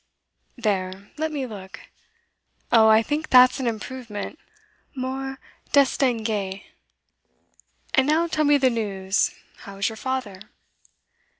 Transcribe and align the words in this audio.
'There 0.57 1.11
let 1.17 1.31
me 1.31 1.45
look. 1.45 1.81
Oh, 2.71 2.87
I 2.87 3.03
think 3.03 3.29
that's 3.29 3.59
an 3.59 3.67
improvement 3.67 4.39
more 4.95 5.37
distingue. 5.73 6.61
And 7.93 8.07
now 8.07 8.25
tell 8.25 8.45
me 8.45 8.57
the 8.57 8.71
news. 8.71 9.29
How 9.57 9.77
is 9.77 9.89
your 9.89 9.97
father? 9.97 10.41